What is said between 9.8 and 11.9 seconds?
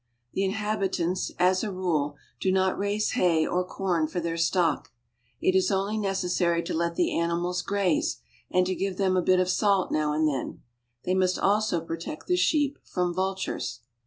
now and then. They must also